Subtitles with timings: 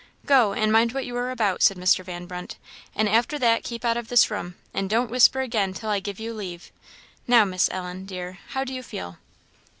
[0.25, 2.03] "Go, and mind what you are about," said Mr.
[2.03, 2.57] Van Brunt;
[2.95, 6.19] "and after that keep out of this room, and don't whisper again till I give
[6.19, 6.71] you leave.
[7.27, 9.19] Now, Miss Ellen, dear, how do you feel?"